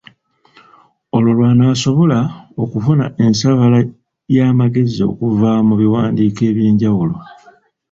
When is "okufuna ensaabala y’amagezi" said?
2.63-5.01